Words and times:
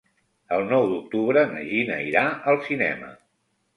El 0.55 0.63
nou 0.69 0.87
d'octubre 0.93 1.43
na 1.53 1.61
Gina 1.73 1.99
irà 2.09 2.25
al 2.55 2.59
cinema. 2.71 3.13